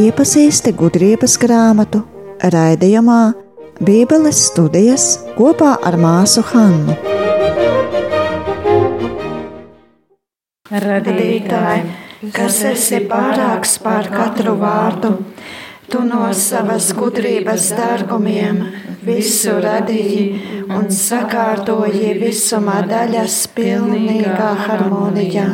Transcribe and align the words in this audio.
Iepazīsti 0.00 0.74
gudrības 0.76 1.38
grāmatu 1.40 2.02
raidījumā 2.52 3.32
Bībeles 3.80 4.42
studijas 4.50 5.06
kopā 5.38 5.70
ar 5.88 5.96
māsu 5.96 6.44
Hannu. 6.50 6.98
Radītāji, 10.84 11.88
kas 12.36 12.60
esi 12.74 13.00
pārāks 13.08 13.78
par 13.80 14.12
katru 14.12 14.58
vārdu, 14.60 15.16
tu 15.90 16.00
no 16.06 16.28
savas 16.36 16.92
gudrības 16.94 17.70
dārgumiem 17.74 18.60
visu 19.02 19.56
radīji 19.64 20.26
un 20.76 20.86
sakārtoji 20.94 22.12
visumā 22.20 22.78
daļas 22.86 23.38
pilnīgā 23.56 24.50
harmonijā. 24.66 25.48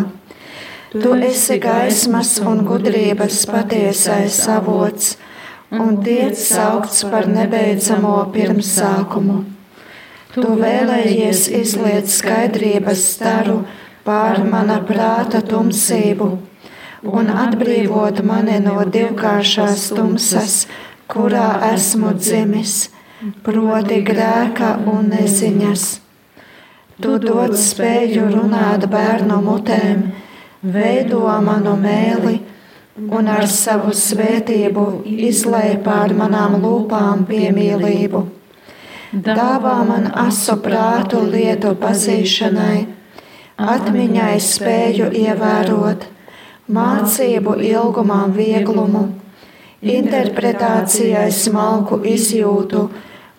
Tu 0.92 1.12
esi 1.28 1.56
gaismas 1.62 2.34
un 2.52 2.60
gudrības 2.68 3.38
patiesais 3.48 4.42
avots 4.52 5.14
un 5.72 5.96
tiec 6.04 6.36
saukts 6.40 7.04
par 7.10 7.28
nebeidzamo 7.32 8.18
pirmsākumu. 8.34 9.38
Tu 10.36 10.50
vēlējies 10.60 11.46
izliet 11.62 12.12
skaidrības 12.12 13.06
staru 13.14 13.62
pār 14.04 14.44
mana 14.44 14.82
prāta 14.84 15.40
tumsību 15.40 16.30
un 17.06 17.30
atbrīvot 17.30 18.22
mani 18.26 18.58
no 18.64 18.80
divkāršās 18.96 19.88
tumsas, 19.96 20.66
kurā 21.10 21.48
esmu 21.72 22.12
dzimis, 22.18 22.74
proti 23.46 24.00
grēka 24.06 24.76
un 24.92 25.12
neziņas. 25.14 25.86
Tu 27.02 27.18
dod 27.20 27.52
spēju 27.60 28.30
runāt 28.32 28.86
bērnu 28.88 29.40
mutēm, 29.44 30.06
veido 30.62 31.24
manu 31.44 31.76
mēli 31.76 32.38
un 32.96 33.28
ar 33.28 33.44
savu 33.52 33.92
svētību 33.92 34.86
izlēj 35.28 35.76
pār 35.84 36.14
manām 36.16 36.56
lūpām 36.62 37.26
piemīlību. 37.28 38.24
Dāvā 39.12 39.76
man 39.88 40.08
asu 40.24 40.56
prātu 40.64 41.20
lietu 41.30 41.74
pazīšanai, 41.80 42.86
atmiņai 43.56 44.34
spēju 44.42 45.12
ievērot, 45.20 46.08
mācību 46.72 47.58
ilgumam 47.62 48.32
vieglumu, 48.34 49.04
interpretācijai 49.82 51.28
smalku 51.30 52.00
izjūtu 52.06 52.88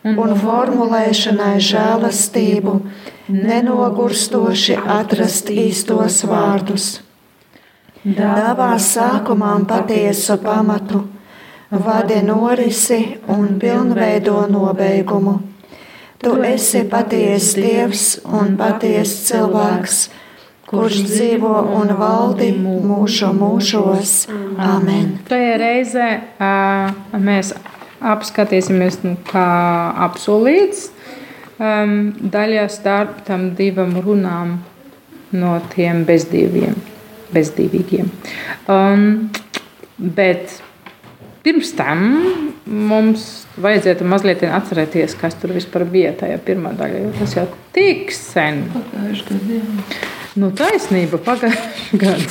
un 0.07 0.35
formulēšanai 0.39 1.57
žēlastību, 1.59 2.77
nenogurstoši 3.27 4.77
atrast 4.79 5.51
īstos 5.51 6.21
vārdus. 6.29 6.87
Dāvā 8.07 8.77
sākumam 8.79 9.65
patiesu 9.67 10.37
pamatu, 10.39 11.01
vadi 11.71 12.21
norisi 12.23 13.17
un 13.27 13.57
pilnveido 13.59 14.45
nobeigumu. 14.47 15.41
Tu 16.17 16.31
esi 16.47 16.85
patiesa 16.89 17.59
Dievs 17.59 18.05
un 18.23 18.55
patiesa 18.57 19.19
cilvēks, 19.27 19.97
kurš 20.67 20.99
dzīvo 21.07 21.53
un 21.77 21.93
valdi 21.99 22.51
mūžu 22.59 23.31
mūžos. 23.37 24.13
Amen. 24.59 25.15
Tajā 25.29 25.55
reizē 25.61 26.07
mēs 27.23 27.53
apskatīsimies, 28.03 28.99
nu, 29.05 29.15
kā 29.29 29.47
apsolīts, 30.07 30.89
daļā 31.57 32.67
starp 32.69 33.23
tam 33.27 33.51
divam 33.57 33.95
runām 34.03 34.57
no 35.37 35.55
tiem 35.73 36.03
bezdīviem, 36.07 36.75
bezdīvīgiem. 37.33 38.11
Um, 38.71 39.29
bet 39.97 40.59
pirms 41.47 41.71
tam 41.79 42.03
mums 42.67 43.47
vajadzētu 43.63 44.05
mazliet 44.07 44.43
atcerēties, 44.43 45.15
kas 45.19 45.39
tur 45.39 45.55
vispār 45.55 45.87
bija 45.89 46.13
tajā 46.19 46.37
pirmā 46.43 46.75
daļā. 46.77 47.07
Tas 47.17 47.39
jau 47.39 47.47
tik 47.75 48.11
sen. 48.15 48.65
Pagājušajā 48.75 49.41
gadā. 49.47 50.15
Nu, 50.37 50.51
taisnība 50.53 51.17
pagājušajā 51.25 51.97
gadā. 52.03 52.25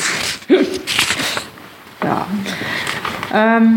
Tā. 1.99 2.19
Um, 3.34 3.72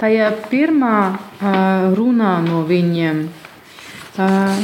tajā 0.00 0.30
pirmā 0.48 1.00
uh, 1.12 1.90
runā 1.92 2.30
no 2.46 2.62
viņiem 2.68 3.18
uh, 3.28 4.62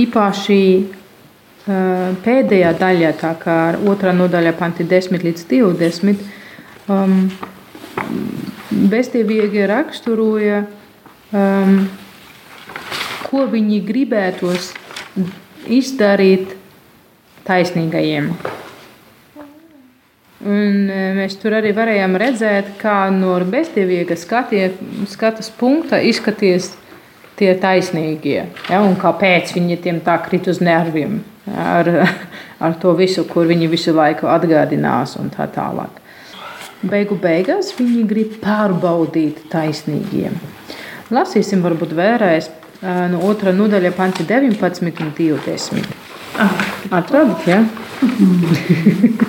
īpaši 0.00 0.62
uh, 0.80 2.16
pēdējā 2.24 2.70
daļā, 2.80 3.10
tā 3.20 3.34
kā 3.42 3.58
otrā 3.92 4.14
nodaļā, 4.16 4.54
panti 4.56 4.86
10 4.88 5.26
līdz 5.28 5.44
20. 5.50 6.24
Um, 6.88 7.26
Bestīvīgi 8.70 9.66
raksturoja, 9.68 10.62
um, 11.36 11.76
ko 13.26 13.44
viņi 13.52 13.82
gribētos 13.84 14.72
izdarīt 15.68 16.56
taisnīgajiem. 17.50 18.32
Un 20.40 20.86
mēs 21.18 21.34
tur 21.36 21.58
arī 21.58 21.74
varējām 21.76 22.14
redzēt, 22.16 22.76
kā 22.80 23.10
no 23.12 23.34
bestīvīga 23.44 24.16
skatie, 24.16 24.70
skatas 25.12 25.50
punkta 25.52 25.98
izskaties 26.00 26.70
tie 27.36 27.52
taisnīgie. 27.60 28.46
Ja, 28.70 28.80
un 28.80 28.96
kāpēc 29.00 29.52
viņi 29.56 29.76
tiem 29.84 30.00
tā 30.04 30.16
krit 30.24 30.48
uz 30.48 30.62
nerviem 30.64 31.20
ar, 31.56 31.90
ar 32.60 32.76
to 32.80 32.94
visu, 32.96 33.24
kur 33.28 33.48
viņi 33.50 33.68
visu 33.72 33.94
laiku 33.96 34.30
atgādinās 34.32 35.16
un 35.20 35.28
tā 35.34 35.48
tālāk. 35.52 36.00
Beigu 36.80 37.18
beigās 37.20 37.74
viņi 37.76 38.06
grib 38.08 38.38
pārbaudīt 38.40 39.44
taisnīgiem. 39.52 40.36
Lasīsim, 41.12 41.60
varbūt 41.64 41.92
vēlreiz 41.96 42.48
no 43.12 43.20
otrā 43.28 43.52
nodaļa, 43.52 43.92
panti 43.96 44.24
19 44.24 45.04
un 45.04 45.12
20. 45.18 46.09
Atradat, 46.90 47.46
ja? 47.46 47.64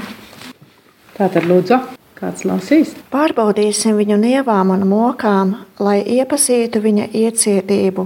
Tā 1.18 1.28
tad 1.28 1.46
lūdzu, 1.46 1.78
kāds 2.16 2.46
lasīs? 2.48 2.94
Pārbaudīsim 3.12 3.98
viņu 4.00 4.18
nievām 4.22 4.72
un 4.74 4.86
mokām, 4.88 5.56
lai 5.84 6.00
iepazītu 6.16 6.82
viņa 6.82 7.10
iecietību 7.12 8.06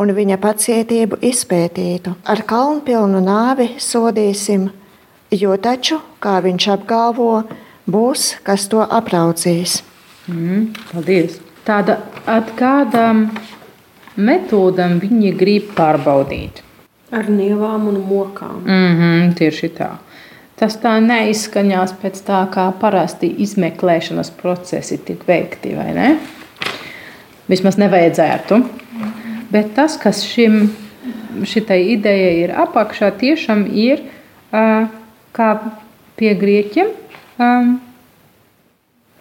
un 0.00 0.12
viņa 0.16 0.38
pacietību 0.42 1.20
izpētītu. 1.30 2.16
Ar 2.26 2.42
kalnpilnu 2.48 3.20
nāvi 3.22 3.68
sodīsim, 3.80 4.70
jo 5.30 5.56
taču, 5.62 6.00
kā 6.18 6.40
viņš 6.42 6.68
apgalvo, 6.74 7.44
būs, 7.86 8.34
kas 8.46 8.66
to 8.72 8.82
apraudzīs. 8.82 9.82
Mm, 10.26 10.72
paldies! 10.90 11.38
Tāda 11.64 12.00
ar 12.26 12.50
kādām 12.58 13.28
metodām 14.16 14.98
viņi 15.02 15.32
grib 15.38 15.70
pārbaudīt? 15.76 16.64
Ar 17.10 17.26
nievām 17.28 17.88
un 17.90 17.98
mokām. 18.06 18.62
Mm 18.64 18.96
-hmm, 18.98 19.34
tieši 19.34 19.68
tā. 19.78 19.90
Tas 20.56 20.76
tā 20.76 20.98
neizskaņās 21.00 21.94
pēc 22.02 22.20
tā, 22.26 22.46
kā 22.52 22.72
parasti 22.80 23.34
izmeklēšanas 23.38 24.30
procesi 24.30 24.98
tiek 24.98 25.26
veikti, 25.28 25.74
vai 25.76 25.94
ne? 25.94 26.16
Vismaz 27.48 27.78
nevajadzētu. 27.80 28.60
Bet 29.50 29.74
tas, 29.74 29.96
kas 29.96 30.22
šim, 30.22 30.70
šitai 31.44 31.80
idejai 31.94 32.34
ir 32.42 32.50
apakšā, 32.50 33.10
tiešām 33.10 33.66
ir 33.72 34.04
kā 35.32 35.48
pie 36.16 36.34
grieķiem, 36.34 36.92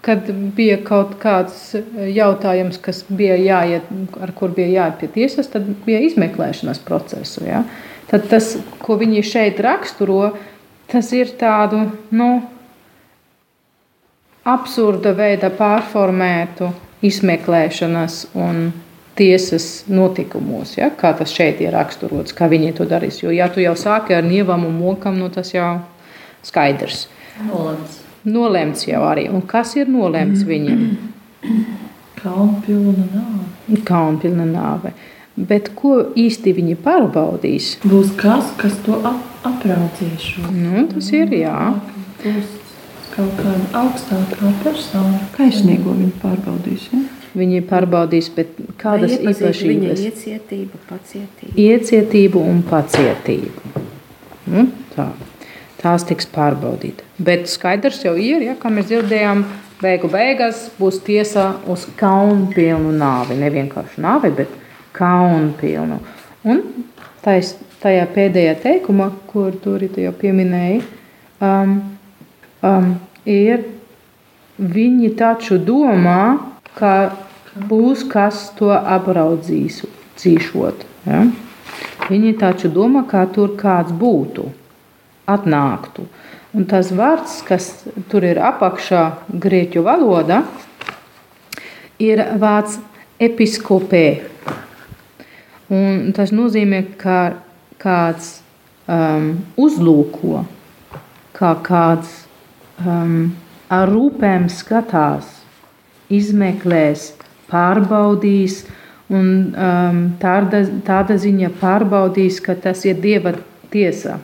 kad 0.05 0.29
bija 0.55 0.77
kaut 0.83 1.17
kāds 1.19 1.73
jautājums, 2.13 2.79
kas 2.81 3.03
bija 3.09 3.35
jāiet, 3.39 3.89
ar 4.21 4.31
kur 4.37 4.53
bija 4.55 4.69
jāiet 4.71 4.99
pie 5.01 5.09
tiesas, 5.15 5.51
tad 5.51 5.67
bija 5.85 5.99
izmeklēšanas 6.07 6.79
procesu. 6.85 7.43
Ja? 7.47 7.65
Tad 8.09 8.29
tas, 8.31 8.55
ko 8.81 8.95
viņi 8.99 9.25
šeit 9.27 9.59
raksturo, 9.63 10.37
tas 10.89 11.11
ir 11.13 11.35
tādu 11.39 11.83
nu, 12.15 12.29
absurda 14.47 15.13
veida 15.17 15.51
pārformētu 15.53 16.71
izmeklēšanas 17.05 18.23
un 18.39 18.69
tiesas 19.19 19.83
notikumos, 19.91 20.77
ja? 20.79 20.89
kā 20.95 21.11
tas 21.19 21.33
šeit 21.35 21.59
ir 21.59 21.75
raksturots, 21.75 22.35
kā 22.35 22.47
viņi 22.51 22.75
to 22.79 22.87
darīs. 22.87 23.19
Jo, 23.19 23.35
ja 23.35 23.51
tu 23.51 23.59
jau 23.59 23.75
sāki 23.75 24.15
ar 24.15 24.23
nievam 24.23 24.63
un 24.69 24.79
mokam, 24.79 25.19
nu, 25.19 25.27
tas 25.33 25.51
jau 25.51 25.73
skaidrs. 26.47 27.09
Nolemts. 27.43 27.98
Nolemts 28.27 28.87
jau 28.87 29.03
arī. 29.07 29.29
Un 29.31 29.45
kas 29.47 29.75
ir 29.79 29.87
nolemts 29.91 30.43
viņam? 30.47 30.83
Kalnpilna 32.19 33.07
nāve. 33.13 33.79
Kalnpilna 33.87 34.47
nāve. 34.49 34.93
Bet 35.39 35.71
ko 35.77 36.01
īsti 36.19 36.51
viņi 36.57 36.75
pārbaudīs? 36.83 37.77
Būs 37.87 38.11
kas, 38.19 38.51
kas 38.59 38.75
to 38.83 38.97
ap 39.07 39.29
apraudzīs. 39.47 40.33
Nu, 40.51 40.85
tas 40.91 41.11
ir 41.15 41.31
jā. 41.37 41.55
Būs 42.23 42.57
kaut 43.13 43.39
kāda 43.39 43.83
augstākā 43.83 44.51
persona. 44.63 45.23
Kaisnīgo 45.37 45.95
viņi 45.95 46.11
pārbaudīs. 46.21 46.89
Ja? 46.93 47.01
Viņi 47.39 47.61
pārbaudīs, 47.69 48.31
bet 48.35 48.55
kādas 48.81 49.15
īpašības? 49.19 50.01
iecietību, 50.09 50.79
pacietību. 50.89 51.53
Iecietību 51.55 52.41
un 52.51 52.63
pacietību. 52.69 53.85
Nu, 54.49 54.65
tā. 54.95 55.11
Tās 55.79 56.03
tiks 56.09 56.27
pārbaudītas. 56.33 57.08
Bet 57.19 57.49
skaidrs 57.51 58.03
jau 58.05 58.13
ir, 58.15 58.45
ja, 58.45 58.55
kā 58.59 58.71
mēs 58.71 58.87
dzirdējām, 58.87 59.43
beigu 59.81 60.07
beigās 60.11 60.69
būs 60.79 61.01
tiesa 61.03 61.49
uz 61.67 61.83
kaunpilnu 61.99 62.93
nāvi. 62.95 63.35
Ne 63.39 63.49
vienkārši 63.51 64.03
nāvi, 64.03 64.31
bet 64.37 64.53
kaunpilnu. 64.95 65.99
Un 66.47 66.63
tais, 67.23 67.53
tajā 67.83 68.05
pēdējā 68.15 68.55
teikumā, 68.63 69.09
kur 69.31 69.55
tur 69.63 69.83
jau 69.83 70.13
pieminēja, 70.21 70.79
um, 71.43 71.75
um, 72.63 72.93
ir 73.27 73.67
viņi 74.59 75.13
taču 75.19 75.59
domā, 75.59 76.39
ka 76.79 77.11
būs 77.69 78.05
kas 78.11 78.49
to 78.59 78.71
apraudzīs, 78.71 79.83
cīšot. 80.19 80.83
Ja? 81.07 81.25
Viņi 82.09 82.35
taču 82.39 82.71
domā, 82.73 83.05
ka 83.07 83.25
tur 83.31 83.55
kāds 83.59 83.93
būtu, 83.95 84.49
atnāktu. 85.29 86.07
Un 86.49 86.65
tas 86.65 86.89
vārds, 86.89 87.43
kas 87.45 87.67
tur 88.09 88.25
ir 88.25 88.39
apakšā 88.41 89.03
grieķu 89.29 89.83
valoda, 89.85 90.41
ir 92.01 92.23
vārds 92.41 92.79
episkopē. 93.21 94.05
Un 95.69 96.09
tas 96.17 96.33
nozīmē, 96.33 96.81
ka 96.97 97.19
kāds 97.77 98.39
um, 98.89 99.35
uzlūko, 99.61 100.41
kā 101.37 101.53
kāds 101.61 102.15
um, 102.81 103.29
ar 103.69 103.93
rūpēm 103.93 104.49
skatās, 104.49 105.29
izmeklēs, 106.09 107.11
pārbaudīs, 107.51 108.63
un 109.13 109.53
um, 109.53 110.01
tāda, 110.21 110.63
tāda 110.85 111.17
ziņa 111.21 111.53
pārbaudīs, 111.61 112.41
ka 112.41 112.57
tas 112.57 112.81
ir 112.89 112.97
Dieva 113.03 113.37
tiesa. 113.69 114.17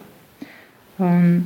Un, 0.97 1.43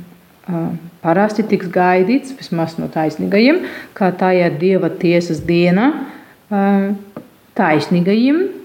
parasti 1.04 1.44
tiks 1.48 1.70
gaidīts, 1.72 2.34
vismaz 2.38 2.76
no 2.80 2.88
taisnīgajiem, 2.92 3.62
ka 3.94 4.12
ir 4.36 4.56
Dieva 4.60 4.90
tiesas 4.90 5.42
diena 5.46 5.90
uh, 6.50 6.90
taisnīgajiem 7.58 8.60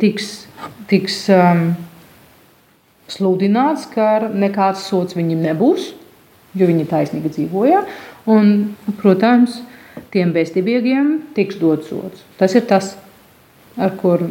tiks, 0.00 0.28
tiks 0.88 1.18
sludināts, 3.12 3.86
ka 3.92 4.28
nekāds 4.28 4.86
sots 4.88 5.16
viņiem 5.18 5.42
nebūs, 5.50 5.92
jo 6.56 6.68
viņi 6.68 6.88
taisnīgi 6.88 7.32
dzīvoja. 7.36 7.84
Un, 8.32 8.74
protams, 9.00 9.60
tiem 10.14 10.32
bezdievīgiem 10.32 11.34
tiks 11.36 11.58
dots 11.60 11.90
sots. 11.90 12.22
Tas 12.38 12.54
ir 12.54 12.64
tas, 12.70 12.94
ar 13.76 13.92
kur 13.98 14.22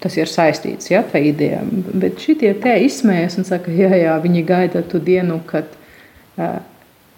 tas 0.00 0.16
ir 0.16 0.30
saistīts, 0.30 0.90
ja, 0.90 1.02
tā 1.06 1.20
ideja. 1.24 1.60
Bet 1.70 2.20
šitie 2.22 2.54
te 2.62 2.72
izsmējas 2.86 3.38
un 3.40 3.46
saka, 3.48 3.72
jā, 3.74 3.90
jā, 4.00 4.16
viņi 4.22 4.44
gaida 4.48 4.82
tu 4.86 5.00
dienu, 5.02 5.40
kad 5.48 5.68
uh, 6.40 6.60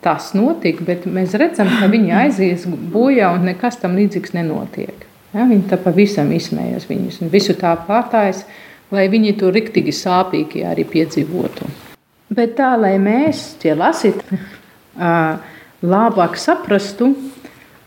tas 0.03 0.33
notika, 0.35 0.85
bet 0.87 1.07
mēs 1.07 1.37
redzam, 1.39 1.71
ka 1.79 1.89
viņi 1.93 2.15
aizies 2.25 2.67
bojā 2.67 3.31
un 3.37 3.47
nekas 3.53 3.79
tam 3.83 3.95
līdzīgs 3.99 4.35
nenotiek. 4.35 5.07
Ja, 5.33 5.47
viņi 5.49 5.69
tā 5.71 5.79
pavisam 5.81 6.33
izsmējas 6.35 6.89
viņus 6.91 7.23
un 7.25 7.31
visu 7.33 7.55
tā 7.57 7.73
pārtājas, 7.87 8.43
lai 8.93 9.07
viņi 9.13 9.39
to 9.41 9.53
riktīgi 9.55 9.95
sāpīgi 9.97 10.67
arī 10.69 10.85
piedzīvotu. 10.89 11.71
Bet 12.33 12.57
tā, 12.59 12.75
lai 12.81 12.97
mēs 13.01 13.53
tie 13.63 13.77
lasīt, 13.77 14.19
uh, 14.33 15.39
labāk 15.83 16.37
saprastu, 16.41 17.13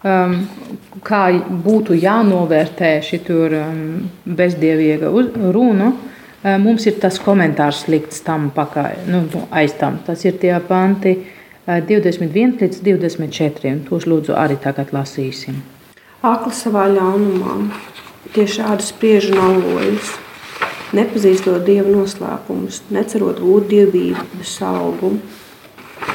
um, 0.06 0.36
kā 1.06 1.22
būtu 1.66 1.98
jānovērtē 1.98 2.92
šī 3.06 3.22
um, 3.36 3.80
bezdievīga 4.26 5.12
runa, 5.56 5.92
um, 5.92 6.66
mums 6.66 6.86
ir 6.86 7.00
tas 7.02 7.20
komentārs 7.22 7.86
likts 7.92 8.22
tam 8.26 8.52
pakaļ, 8.56 9.08
nu, 9.10 9.26
aiz 9.52 9.76
tam. 9.80 10.00
Tas 10.06 10.26
ir 10.26 10.38
tie 10.42 10.54
panti 10.68 11.18
uh, 11.18 11.82
21 11.82 12.60
līdz 12.62 12.84
24, 12.86 13.72
un 13.74 13.82
tos 13.90 14.06
lūdzu 14.10 14.36
arī 14.38 14.60
tagad 14.62 14.94
lasīsim. 14.96 15.62
Akli 16.26 16.54
savā 16.58 16.88
ļaunumā, 16.90 17.58
tieši 18.34 18.62
šādi 18.62 18.86
spriež 18.86 19.30
un 19.34 19.42
alojas, 19.44 20.16
nepazīstot 20.96 21.66
dieva 21.68 21.92
noslēpumus, 21.92 22.84
necerot 22.94 23.42
gūt 23.44 23.68
dievības 23.70 24.56
augu, 24.66 25.16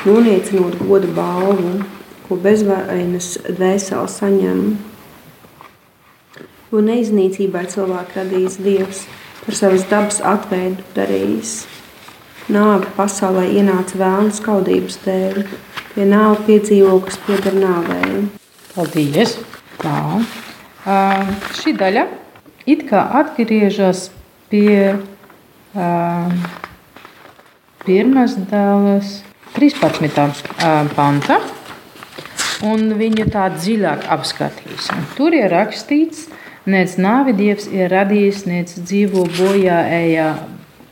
noniecinot 0.07 0.79
goda 0.83 1.11
balvu, 1.15 1.81
ko 2.31 2.39
bezvainas 2.39 3.33
dvēseli 3.49 4.11
saņem. 4.15 4.63
Jo 6.71 6.83
neiznīcībai 6.87 7.65
cilvēku 7.73 8.21
radījis 8.21 8.59
Dievs, 8.63 9.01
par 9.43 9.59
savas 9.59 9.87
dabas 9.91 10.21
atveidu 10.23 10.85
darījis. 10.95 11.57
Nāve 12.55 12.87
pasaulē 12.95 13.49
ienāca 13.59 13.99
vēlnu 13.99 14.31
skaudības 14.39 15.01
dēļ, 15.03 15.43
pie 15.97 16.07
nāve 16.07 16.39
piedzīvo, 16.47 17.01
kas 17.03 17.19
pieder 17.27 17.59
nāvēji. 17.59 18.23
Paldies! 18.77 19.37
Tā. 19.81 19.99
Uh, 20.87 21.35
šī 21.59 21.75
daļa 21.77 22.07
it 22.71 22.87
kā 22.89 23.03
atgriežas 23.21 24.07
pie 24.53 24.95
uh, 24.95 26.35
pirmās 27.83 28.39
daļas 28.51 29.17
13. 29.57 30.45
Uh, 30.61 30.87
panta 30.95 31.41
un 32.67 32.95
viņu 32.99 33.27
tā 33.33 33.49
dziļāk 33.55 34.07
apskatīsim. 34.13 35.05
Tur 35.17 35.37
ir 35.37 35.51
rakstīts, 35.53 36.27
nec 36.71 36.97
nāvi 37.01 37.35
dievs 37.37 37.69
ir 37.73 37.91
radījis, 37.93 38.45
nec 38.51 38.75
dzīvo 38.79 39.27
bojā 39.39 39.81
ejā 40.01 40.33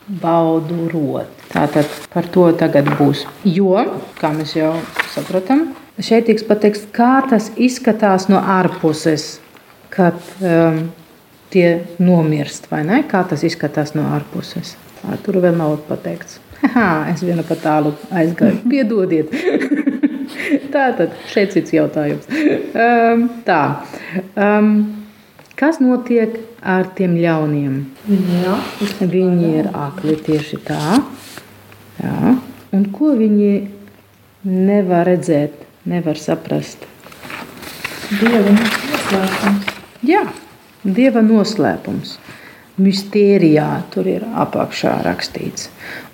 baudu 0.08 0.88
rot. 0.92 1.34
Tātad 1.52 1.88
par 2.12 2.28
to 2.32 2.48
tagad 2.60 2.88
būs. 2.98 3.24
Jo, 3.44 3.84
kā 4.20 4.32
mēs 4.36 4.54
jau 4.56 4.74
saprotam, 5.14 5.70
šeit 6.00 6.28
tiks 6.28 6.44
pateikts, 6.48 6.84
kā 6.92 7.18
tas 7.28 7.50
izskatās 7.56 8.28
no 8.32 8.40
ārpuses, 8.40 9.38
kad 9.92 10.18
um, 10.44 10.88
tie 11.52 11.68
nomirst, 12.00 12.68
vai 12.72 12.84
ne? 12.88 13.02
Kā 13.08 13.24
tas 13.28 13.44
izskatās 13.48 13.94
no 13.96 14.08
ārpuses. 14.16 14.76
Tā, 14.98 15.16
tur 15.24 15.40
vēl 15.44 15.56
nav 15.56 15.78
pateikts. 15.88 16.40
Haha, 16.62 17.08
es 17.14 17.24
vienu 17.24 17.44
pa 17.46 17.56
tālu 17.60 17.94
aizgāju. 18.12 18.64
Piedodiet! 18.68 19.32
tā 20.72 20.90
tad 20.98 21.16
šeit 21.30 21.54
cits 21.56 21.74
jautājums. 21.74 22.28
Um, 22.28 23.26
tā. 23.48 23.62
Um, 24.34 24.74
kas 25.58 25.80
notiek 25.82 26.38
ar 26.62 26.90
tiem 26.98 27.16
ļauniem? 27.20 27.80
Akli. 28.08 29.08
Viņi 29.14 29.54
ir 29.62 29.72
akli 29.76 30.18
tieši 30.28 30.60
tā. 30.68 31.00
Jā. 32.02 32.36
Un 32.74 32.84
ko 32.94 33.14
viņi 33.18 33.52
nevar 34.44 35.08
redzēt, 35.08 35.56
nevar 35.88 36.20
saprast? 36.20 36.84
Dieva 38.08 38.52
noslēpums. 38.54 39.72
Jā, 40.08 40.22
dieva 40.84 41.22
noslēpums. 41.24 42.18
Mistērijā 42.78 43.66
tur 43.90 44.06
ir 44.06 44.22
apakšā 44.38 44.92
rakstīts. 45.02 45.66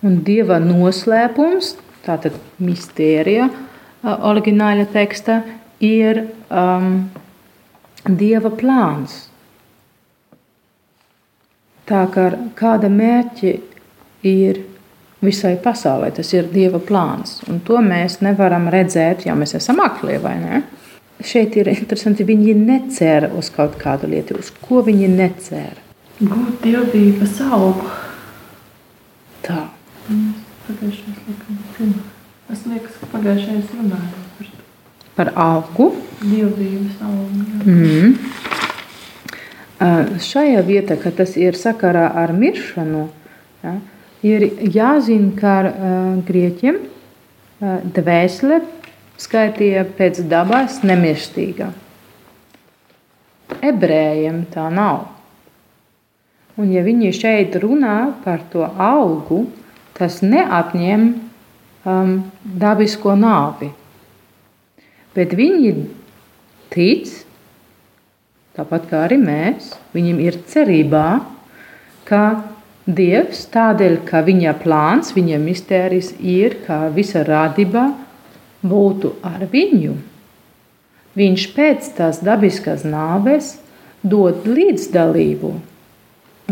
Un 0.07 0.23
dieva 0.25 0.57
noslēpums, 0.63 1.75
tātad 2.07 2.39
mistērija, 2.65 3.51
oriģināla 4.05 4.87
teksta 4.93 5.41
ir 5.85 6.25
um, 6.51 7.07
dieva 8.09 8.53
plāns. 8.53 9.25
Tā 11.85 12.07
kā 12.13 12.31
kāda 12.57 12.89
mērķi 12.89 13.53
ir 14.25 14.63
visai 15.25 15.55
pasaulē, 15.61 16.11
tas 16.17 16.33
ir 16.37 16.49
dieva 16.53 16.81
plāns. 16.81 17.39
Un 17.49 17.61
to 17.65 17.81
mēs 17.85 18.21
nevaram 18.25 18.71
redzēt, 18.73 19.27
ja 19.29 19.37
mēs 19.37 19.57
esam 19.59 19.81
akli 19.85 20.17
vai 20.21 20.39
ne. 20.41 20.63
Šeit 21.25 21.57
ir 21.57 21.71
interesanti, 21.73 22.27
viņi 22.27 22.57
necer 22.59 23.31
uz 23.39 23.49
kaut 23.55 23.77
kādu 23.81 24.11
lietu, 24.11 24.39
uz 24.41 24.51
ko 24.65 24.83
viņi 24.85 25.09
necer. 25.13 25.79
Gūt 26.21 26.65
dievības 26.65 27.39
augu. 27.53 27.93
Tā. 29.45 29.69
Pagājušais 30.09 31.25
likums. 31.29 32.14
Es 32.55 32.61
liekas, 32.71 32.95
ka 33.01 33.09
pagājušais 33.11 33.71
runājām 33.75 34.27
par 34.37 34.47
to. 34.47 34.65
Par 35.17 35.29
augu. 35.43 35.87
Dievības 36.23 37.01
augu. 37.03 37.41
jā. 37.51 37.57
Mm. 37.73 38.13
Šajā 40.23 40.61
vietā, 40.63 40.95
kad 41.01 41.17
tas 41.19 41.35
ir 41.35 41.59
sakarā 41.59 42.05
ar 42.21 42.31
miršanu, 42.37 43.09
ja, 43.65 43.73
ir 44.23 44.47
jāzina, 44.71 45.33
ka 45.41 45.55
uh, 45.67 45.73
grieķiem 46.29 46.79
uh, 46.79 47.83
dvēsele 47.99 48.61
skaitīja 49.19 49.83
pēc 49.99 50.23
dabas 50.31 50.79
nemirstīga. 50.87 51.73
Ebrejiem 53.67 54.45
tā 54.55 54.71
nav. 54.71 55.09
Un, 56.55 56.71
ja 56.71 56.87
viņi 56.87 57.11
šeit 57.19 57.59
runā 57.59 58.15
par 58.23 58.47
to 58.55 58.63
augu, 58.63 59.49
tas 59.99 60.23
neapņem 60.23 61.24
um, 61.85 62.17
dabisko 62.45 63.15
nāvi. 63.19 63.71
Bet 65.15 65.35
viņi 65.39 65.75
tic, 66.75 67.13
tāpat 68.57 68.89
kā 68.91 69.05
arī 69.07 69.21
mēs, 69.23 69.73
viņiem 69.95 70.25
ir 70.25 70.41
cerībā, 70.51 71.07
ka 72.09 72.25
Dievs 72.85 73.47
tādēļ, 73.49 73.95
ka 74.05 74.21
viņa 74.27 74.51
plāns, 74.61 75.15
viņa 75.17 75.39
mistērijas 75.41 76.11
ir, 76.21 76.59
ka 76.67 76.91
visa 76.93 77.23
radība 77.25 77.87
būtu 78.61 79.15
ar 79.25 79.47
viņu. 79.49 79.95
Viņš 81.17 81.47
pēc 81.57 81.89
tās 81.97 82.21
dabiskās 82.27 82.85
nāves 82.85 83.55
dod 84.05 84.45
līdzdalību, 84.45 85.55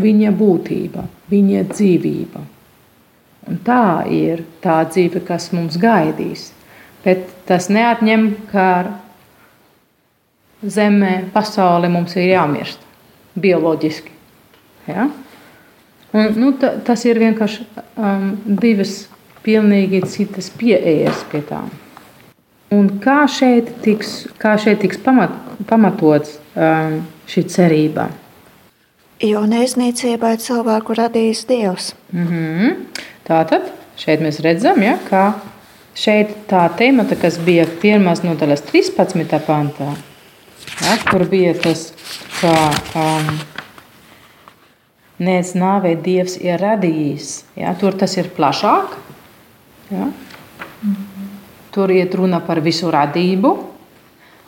viņa 0.01 0.33
būtība, 0.39 1.05
viņa 1.29 1.63
dzīvība. 1.69 2.41
Un 3.49 3.59
tā 3.65 4.05
ir 4.07 4.45
tā 4.63 4.79
dzīve, 4.87 5.23
kas 5.27 5.49
mums 5.55 5.75
gaidīs. 5.81 6.51
Bet 7.03 7.27
tas 7.47 7.67
neatņem, 7.73 8.29
ka 8.51 8.67
zemē, 10.63 11.13
pasaulē 11.33 11.89
mums 11.91 12.15
ir 12.15 12.29
jāmirst 12.31 12.85
bioloģiski. 13.35 14.13
Ja? 14.87 15.09
Un, 16.13 16.33
nu, 16.37 16.53
ta, 16.59 16.75
tas 16.85 17.03
ir 17.09 17.19
vienkārši 17.19 17.65
um, 17.97 18.29
divas 18.45 19.07
pilnīgi 19.43 20.03
citas 20.07 20.51
pieejas 20.55 21.25
pie 21.31 21.41
tām. 21.49 21.71
Un 22.73 22.87
kā 23.03 23.23
šeit 23.29 23.69
tiks, 23.83 24.23
kā 24.41 24.55
šeit 24.61 24.79
tiks 24.81 25.01
pamat, 25.03 25.33
pamatots 25.69 26.37
um, 26.55 27.01
šī 27.29 27.43
cerība? 27.51 28.07
Jo 29.21 29.43
neiznīcībai 29.47 30.37
cilvēku 30.41 30.95
radījis 30.97 31.45
Dievs. 31.47 31.93
Mm 32.11 32.27
-hmm. 32.27 32.75
Tātad 33.27 33.69
šeit 33.97 34.21
mēs 34.21 34.39
redzam, 34.39 34.81
ja, 34.83 34.97
ka 35.09 35.33
šeit 35.95 36.29
tā 36.49 36.69
temata, 36.77 37.15
kas 37.15 37.37
bija 37.37 37.65
pirmās 37.81 38.23
nodaļas 38.23 38.61
13. 38.71 39.39
pantā, 39.47 39.93
ja, 40.81 40.97
kur 41.09 41.25
bija 41.29 41.53
tas, 41.53 41.93
ka 42.41 42.73
um, 42.95 43.39
Nec 45.23 45.53
nāvei 45.53 45.93
Dievs 46.01 46.35
ir 46.41 46.57
radījis. 46.61 47.43
Ja? 47.59 47.73
Tur 47.77 47.93
tas 47.97 48.15
ir 48.17 48.31
plašāk. 48.33 48.95
Ja? 49.93 50.09
Tur 51.73 51.93
iet 51.93 52.15
runa 52.17 52.41
par 52.43 52.61
visu 52.65 52.89
radību, 52.93 53.51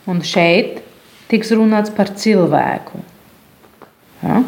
un 0.10 0.22
šeit 0.26 0.82
tiks 1.30 1.54
runāts 1.58 1.94
par 1.94 2.12
cilvēku. 2.18 3.02
Ja? 4.26 4.44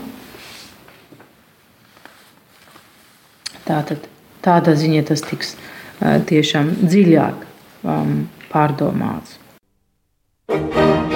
Tātad, 3.68 4.08
tādā 4.46 4.74
ziņā 4.80 5.04
tas 5.10 5.22
tiks 5.28 5.56
tiešām 6.00 6.72
dziļāk 6.88 7.44
um, 7.84 8.24
pārdomāts. 8.54 9.38
thank 10.48 10.76
you 10.76 11.07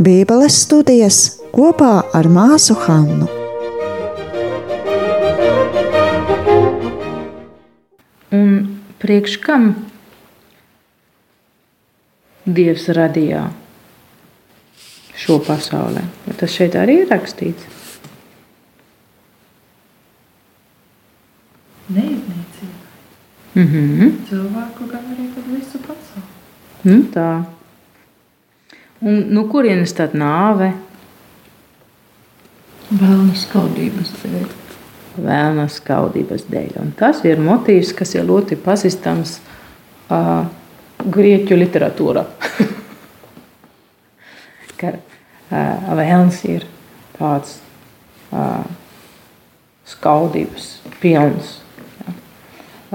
Bībeles 0.00 0.54
studijas 0.62 1.16
kopā 1.52 1.98
ar 2.16 2.24
māsu 2.32 2.72
Hannu. 2.86 3.26
Un 8.32 8.54
priekš 9.02 9.34
kam 9.44 9.66
Dievs 12.48 12.88
radīja 12.96 13.44
šo 15.20 15.36
pasauli? 15.44 16.06
Tas 16.32 16.56
šeit 16.56 16.80
arī 16.80 17.02
ir 17.02 17.12
rakstīts. 17.12 17.68
Neiznīcībai. 21.92 22.90
Mm 23.52 23.70
-hmm. 23.70 24.18
Cilvēku 24.32 24.92
gan 24.96 25.04
arī 25.12 25.30
visu 25.52 25.78
pasauli. 25.84 26.28
Nu, 26.84 27.02
tā. 27.12 27.59
Un 29.00 29.20
no 29.32 29.46
kurienes 29.48 29.94
tad 29.96 30.12
nāve? 30.18 30.74
Vēlna 32.90 33.36
skaudības 33.38 34.10
dēļ. 34.20 34.48
Vēlna 35.20 35.66
skaudības 35.72 36.44
dēļ. 36.50 36.74
Un 36.82 36.90
tas 36.98 37.22
ir 37.24 37.40
motīvs, 37.40 37.94
kas 37.96 38.12
ir 38.16 38.26
ļoti 38.28 38.58
pazīstams 38.60 39.38
uh, 40.12 40.44
grieķu 41.06 41.56
literatūrā. 41.56 42.26
ka 44.80 44.92
uh, 44.96 45.90
vēlns 45.96 46.42
ir 46.48 46.66
tāds 47.16 47.58
uh, 48.32 48.64
skaudības 49.88 50.70
pilns. 51.00 51.58
Ja. 52.00 52.14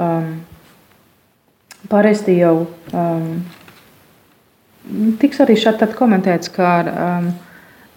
Um, 0.05 0.31
parasti 1.91 2.37
jau 2.39 2.65
um, 2.93 3.29
tiks 5.21 5.41
arī 5.43 5.57
šādi 5.59 5.87
komentēts, 5.97 6.51
ka 6.53 6.71
um, 6.85 7.29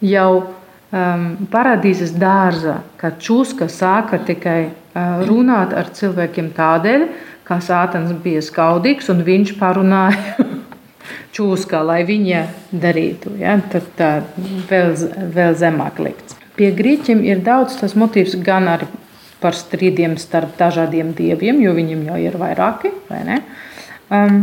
jau 0.04 0.30
um, 0.42 1.24
paradīzes 1.52 2.14
dārza, 2.18 2.80
kad 3.00 3.18
čūska 3.22 3.68
sāka 3.72 4.20
tikai 4.24 4.60
uh, 4.68 5.24
runāt 5.28 5.74
ar 5.76 5.90
cilvēkiem 5.94 6.52
tādēļ, 6.56 7.08
ka 7.48 7.60
sātans 7.64 8.12
bija 8.22 8.42
skaudīgs 8.44 9.08
un 9.12 9.24
viņš 9.26 9.54
parunāja 9.60 10.48
čūskā, 11.36 11.82
lai 11.86 12.02
viņa 12.08 12.44
darītu. 12.72 13.36
Ja? 13.40 13.56
Tad 13.72 13.92
tā 13.98 14.12
vēl, 14.70 14.94
vēl 15.34 15.56
zemāk 15.58 16.00
likts. 16.02 16.36
Pie 16.58 16.72
grieķiem 16.74 17.22
ir 17.22 17.44
daudz 17.46 17.78
tas 17.78 17.94
motīvs 17.94 18.34
gan 18.42 18.66
ar 18.68 18.88
par 19.38 19.54
strīdiem 19.54 20.16
starp 20.18 20.56
dažādiem 20.58 21.12
dieviem, 21.14 21.60
jo 21.62 21.74
viņiem 21.76 22.08
jau 22.08 22.16
ir 22.18 22.34
vairāki, 22.40 22.90
vai 23.06 23.20
ne? 23.26 23.36
Um, 24.10 24.40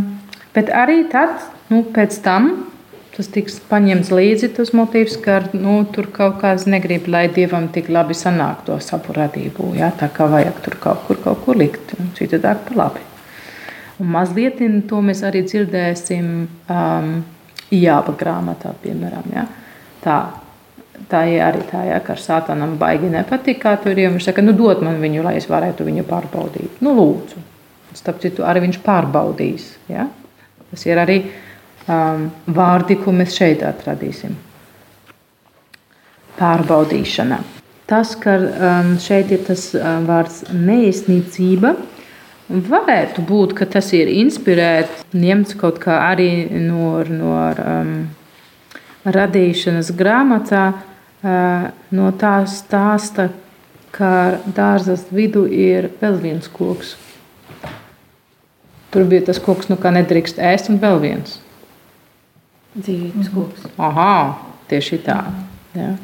bet 0.54 0.70
arī 0.72 1.02
tad, 1.12 1.36
Nu, 1.72 1.82
pēc 1.82 2.20
tam 2.22 2.50
tas 3.16 3.30
tiks 3.32 3.56
paņemts 3.70 4.10
līdzi 4.12 4.50
tas 4.58 4.74
motīvs, 4.76 5.16
ka 5.24 5.38
nu, 5.56 5.78
tur 5.92 6.10
kaut 6.12 6.36
kāds 6.42 6.66
negrib, 6.68 7.06
lai 7.08 7.24
dievam 7.32 7.70
tik 7.72 7.88
labi 7.88 8.14
sanāk 8.16 8.66
to 8.66 8.76
savu 8.84 9.14
radību. 9.16 9.70
Ja? 9.78 9.88
Tā 9.96 10.10
kā 10.12 10.28
vajag 10.28 10.58
tur 10.64 10.76
kaut 10.82 11.06
kur, 11.06 11.20
kaut 11.24 11.40
kur 11.46 11.56
likt, 11.56 11.94
citādāk 12.18 12.66
pa 12.68 12.76
labi. 12.82 13.04
Un 13.96 14.10
mazliet 14.12 14.60
to 14.88 15.00
mēs 15.00 15.22
arī 15.24 15.46
dzirdēsim 15.46 16.26
um, 16.44 17.14
Jāba 17.72 18.12
grāmatā, 18.14 18.74
piemēram. 18.82 19.32
Ja? 19.32 19.46
Tā, 20.04 20.18
tā 21.10 21.24
ir 21.32 21.40
arī 21.42 21.64
tā, 21.70 21.86
ja, 21.88 22.02
ka 22.04 22.14
sātanam 22.20 22.76
baigi 22.78 23.08
nepatīk, 23.10 23.58
kā 23.64 23.72
tur 23.80 23.96
ir. 23.96 24.12
Viņš 24.12 24.28
saka, 24.28 24.44
nu 24.44 24.52
dod 24.54 24.84
man 24.84 25.00
viņu, 25.02 25.24
lai 25.24 25.38
es 25.40 25.48
varētu 25.50 25.88
viņu 25.88 26.04
pārbaudīt. 26.06 26.84
Nu, 26.84 26.92
lūdzu. 27.00 27.42
Starp 27.96 28.20
citu, 28.20 28.44
arī 28.44 28.66
viņš 28.68 28.78
pārbaudīs. 28.84 29.72
Ja? 29.88 30.06
Tas 30.68 30.84
ir 30.86 31.00
arī 31.00 31.18
um, 31.88 32.28
vārdi, 32.46 32.98
ko 33.00 33.14
mēs 33.16 33.36
šeit 33.36 33.64
atradīsim. 33.66 34.36
Pārbaudīšana. 36.36 37.40
Tas, 37.86 38.16
ka 38.18 38.34
um, 38.36 38.96
šeit 38.98 39.30
ir 39.34 39.44
tas 39.46 39.68
um, 39.78 40.08
vārds 40.08 40.42
neizsnīcība, 40.50 41.76
varētu 42.50 43.22
būt, 43.26 43.54
ka 43.58 43.68
tas 43.70 43.92
ir 43.94 44.10
inspirēts, 44.10 45.06
ņemts 45.14 45.56
kaut 45.60 45.78
kā 45.82 46.00
arī 46.10 46.30
no, 46.66 46.98
no 47.06 47.32
um, 47.38 47.94
radīšanas 49.06 49.92
grāmatā, 49.98 50.66
uh, 50.74 51.70
no 51.94 52.10
tā 52.18 52.36
stāsta, 52.50 53.30
ka 53.96 54.42
dārzas 54.44 55.06
vidū 55.14 55.46
ir 55.46 55.90
vēl 56.02 56.20
viens 56.20 56.50
koks. 56.52 56.96
Tur 58.92 59.06
bija 59.08 59.28
tas 59.30 59.40
koks, 59.42 59.70
nu, 59.70 59.78
kā 59.80 59.94
nedrīkst 59.94 60.42
ēst, 60.42 60.70
un 60.72 60.82
vēl 60.82 61.00
viens. 61.02 61.38
Dzīvības 62.76 63.32
koks. 63.32 63.66
Aha, 63.80 64.12
tieši 64.68 65.00
tā. 65.06 65.20
Ja. 65.76 65.94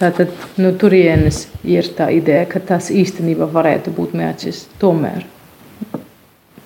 Tātad 0.00 0.30
nu, 0.56 0.70
turienes 0.80 1.42
ir 1.66 1.88
tā 1.96 2.08
ideja, 2.14 2.46
ka 2.48 2.62
tas 2.64 2.88
īstenībā 2.94 3.48
varētu 3.52 3.92
būt 3.92 4.14
mērķis 4.16 4.62
tomēr 4.80 5.26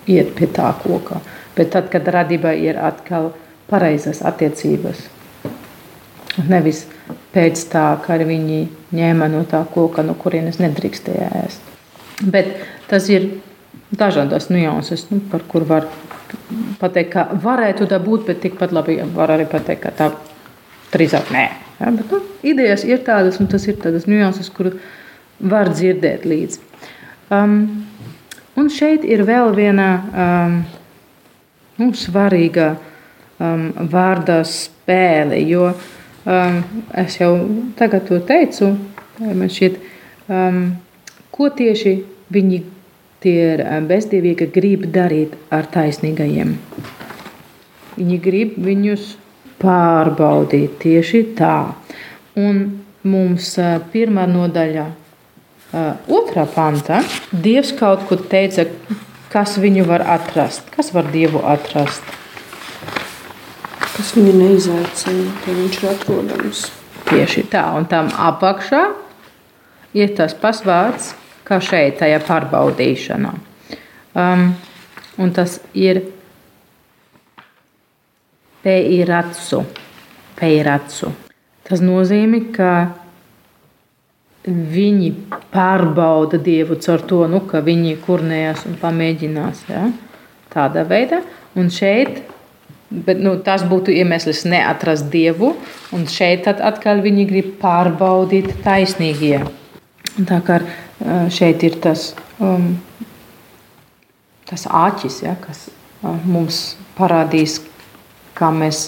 iet 0.06 0.35
pie 0.37 0.47
tā 0.52 0.68
koka. 0.83 1.18
Bet 1.56 1.73
tad, 1.75 1.88
kad 1.90 2.06
radībā 2.06 2.52
ir 2.61 2.78
atkal 2.78 3.33
pareizas 3.71 4.21
attiecības, 4.26 5.00
nevis 6.50 6.85
pēc 7.35 7.64
tā, 7.73 7.87
ka 8.04 8.18
viņi 8.21 8.61
ņēma 8.94 9.30
no 9.33 9.42
tā 9.50 9.64
koka, 9.75 10.04
no 10.06 10.14
kurienes 10.18 10.61
nedrīkstēja 10.62 11.30
ēst. 11.42 11.73
Bet 12.23 12.54
tas 12.90 13.09
ir 13.11 13.30
dažādas 13.94 14.50
nianses, 14.50 15.09
nu, 15.11 15.21
par 15.30 15.42
kur 15.49 15.66
var 15.66 15.88
pateikt, 16.81 17.12
ka 17.12 17.26
varētu 17.43 17.88
tā 17.91 17.99
būt, 18.03 18.26
bet 18.29 18.43
tikpat 18.45 18.73
labi 18.75 18.99
var 19.14 19.35
arī 19.35 19.47
pateikt, 19.50 19.83
ka 19.85 19.93
tā 19.95 20.11
drīzāk 20.95 21.33
nē. 21.35 21.45
Ja, 21.81 21.91
bet, 21.91 22.11
nu, 22.11 22.21
idejas 22.47 22.85
ir 22.87 23.03
tādas, 23.07 23.41
un 23.43 23.50
tas 23.50 23.67
ir 23.67 23.79
tādas 23.83 24.07
nianses, 24.11 24.50
kur 24.55 24.73
var 25.43 25.73
dzirdēt 25.73 26.26
līdzi. 26.29 26.62
Um, 27.35 27.57
un 28.61 28.71
šeit 28.71 29.05
ir 29.09 29.25
vēl 29.26 29.55
viena 29.57 29.88
um, 30.25 30.59
nu, 31.81 31.91
svarīga 31.99 32.75
um, 32.75 33.71
vārda 33.91 34.43
spēle, 34.47 35.41
jo 35.49 35.73
um, 35.73 36.61
es 37.03 37.19
jau 37.19 37.33
tagad 37.79 38.07
to 38.09 38.21
teicu, 38.29 38.71
man 39.25 39.50
šķiet, 39.50 39.81
um, 40.29 40.62
ko 41.35 41.50
tieši 41.50 41.97
viņi 42.35 42.62
tie 43.25 43.81
bezdīvīgi 43.88 44.50
grib 44.52 44.87
darīt 44.93 45.35
ar 45.54 45.66
taisnīgajiem. 45.73 46.54
Viņi 47.97 48.19
grib 48.23 48.57
viņus 48.61 49.14
pārbaudīt 49.62 50.76
tieši 50.83 51.23
tā. 51.38 51.57
Un 52.37 52.61
mums 53.07 53.54
pirmā 53.93 54.26
nodaļa, 54.28 54.85
otrā 56.11 56.45
panta, 56.50 57.00
Dievs 57.31 57.73
kaut 57.78 58.04
kur 58.09 58.23
teica, 58.31 58.66
kas 59.33 59.57
viņu 59.62 59.87
var 59.88 60.04
atrast, 60.16 60.69
kas 60.75 60.93
var 60.95 61.09
Dievu 61.14 61.43
atrast. 61.47 62.02
Kas 63.95 64.14
viņu 64.16 64.33
neizaicina, 64.40 65.28
tad 65.45 65.59
viņš 65.61 65.81
ir 65.81 65.90
atrodams. 65.93 66.64
Tieši 67.07 67.45
tā, 67.52 67.62
un 67.78 67.87
tam 67.87 68.09
apakšā 68.11 68.83
ir 69.95 70.14
tas 70.19 70.35
pasvārds, 70.35 71.12
kā 71.46 71.60
šeit, 71.62 71.98
tajā 72.00 72.20
pārbaudīšanā. 72.24 73.32
Um, 74.14 74.50
un 75.20 75.32
tas 75.34 75.58
ir 75.74 76.02
peiratsu. 78.64 79.64
peiratsu. 80.38 81.12
Tas 81.64 81.80
nozīmē, 81.80 82.40
ka 82.52 82.70
viņi 84.44 85.10
pārbauda 85.54 86.40
Dievu 86.42 86.76
caur 86.76 87.00
to, 87.08 87.24
nu, 87.30 87.40
ka 87.48 87.62
viņi 87.64 87.96
kurnējas 88.04 88.66
un 88.68 88.76
pamēģinās 88.80 89.64
ja? 89.70 89.86
tādā 90.52 90.84
veidā. 90.88 91.22
Un 91.54 91.70
šeit 91.70 92.24
Bet, 92.94 93.18
nu, 93.18 93.32
tas 93.42 93.64
būtu 93.66 93.90
iemesls 93.90 94.44
neatrast 94.46 95.08
dievu, 95.10 95.54
un 95.96 96.04
šeit 96.10 96.46
atkal 96.46 97.00
viņi 97.02 97.24
grib 97.26 97.48
pārbaudīt 97.58 98.52
taisnīgie. 98.62 99.40
Tā 100.28 100.38
kā 100.46 100.60
šeit 101.32 101.62
ir 101.66 101.78
tas, 101.82 102.12
um, 102.42 102.74
tas 104.48 104.66
āķis, 104.66 105.22
ja, 105.24 105.34
kas 105.40 105.68
uh, 105.70 106.14
mums 106.24 106.76
parādīs, 106.98 107.60
kā 108.38 108.50
mēs 108.54 108.86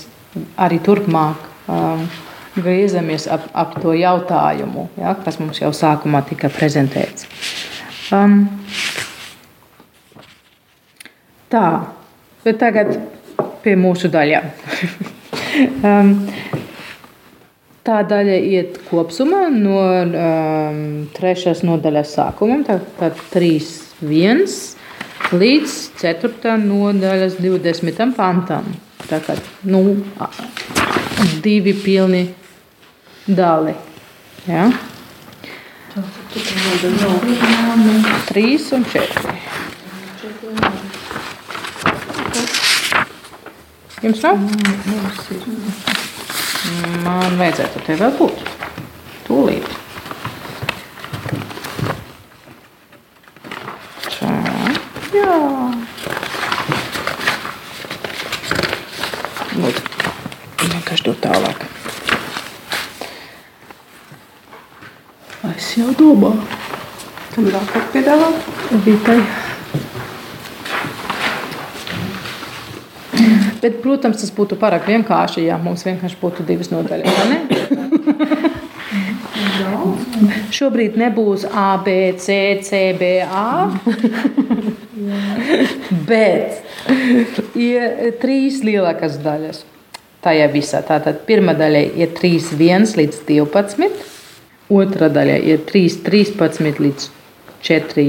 arī 0.61 0.79
turpmāk 0.85 1.49
um, 1.73 2.07
griezamies 2.57 3.27
ap, 3.33 3.49
ap 3.55 3.77
to 3.83 3.95
jautājumu, 3.97 4.89
ja, 5.01 5.17
kas 5.25 5.41
mums 5.43 5.61
jau 5.61 5.73
sākumā 5.77 6.23
tika 6.29 6.51
prezentēts. 6.53 7.29
Um, 8.15 8.47
tā, 11.53 11.67
bet 12.45 12.61
tagad 12.63 12.97
pie 13.65 13.75
mūsu 13.81 14.11
daļām. 14.13 14.51
um, 15.91 16.15
tā 17.87 18.01
daļa 18.07 18.37
iet 18.51 18.79
kopumā 18.89 19.47
no 19.53 19.83
um, 19.87 20.81
trešās 21.17 21.63
nodaļas 21.67 22.15
sākuma, 22.19 22.61
tad 22.67 23.21
3.1 23.33 24.43
līdz 25.37 25.77
4. 26.03 26.57
nodaļas 26.63 27.39
20. 27.41 28.03
pantam. 28.17 28.69
Tā 29.07 29.21
kā 29.23 29.37
nu, 29.71 29.83
divi 31.45 31.75
pilni 31.79 32.25
dali. 33.27 33.75
Ja? 34.51 34.67
Trīs 38.27 38.73
un 38.77 38.85
četri. 38.91 39.39
Jums 44.03 44.27
nav? 44.27 46.05
Man 47.05 47.37
vajadzētu 47.39 47.83
te 47.87 47.95
vēl 48.01 48.15
būt. 48.19 48.41
Tūlīt. 49.27 49.67
Tā. 54.17 54.33
Jā. 55.15 55.39
Lūdzu. 59.57 59.87
Vienkārši 60.67 61.09
dot 61.09 61.23
tālāk. 61.23 61.67
Es 65.55 65.73
jau 65.79 65.93
domāju. 65.97 66.47
Tam 67.35 67.51
vēl 67.53 67.67
kaut 67.73 67.93
piedāvāt? 67.95 68.55
Vitai. 68.87 69.21
Bet, 73.63 73.81
protams, 73.83 74.21
tas 74.21 74.33
būtu 74.35 74.59
pārāk 74.61 74.89
vienkārši, 74.91 75.47
ja 75.49 75.57
mums 75.61 75.85
vienkārši 75.87 76.19
būtu 76.21 76.47
divas 76.49 76.71
nodaļas. 76.73 77.15
Ne? 77.31 77.39
Šobrīd 80.55 80.97
nebūs 81.01 81.47
A, 81.51 81.77
B, 81.85 82.13
C, 82.21 82.59
C, 82.67 82.93
B, 82.99 83.21
A. 83.25 83.71
Bet 86.09 86.63
ir 87.59 88.13
trīs 88.23 88.63
lielākas 88.67 89.19
daļas. 89.23 89.65
Tajā 90.27 90.47
visā. 90.51 90.83
Tātad 90.87 91.23
pirmā 91.29 91.55
daļa 91.59 91.83
ir 92.03 92.15
3, 92.17 92.53
1 92.59 92.97
līdz 92.99 93.23
12. 93.29 93.91
Otra 94.77 95.11
daļa 95.13 95.37
ir 95.47 95.63
3, 95.69 96.01
13 96.09 96.81
līdz 96.83 97.09
4, 97.67 98.07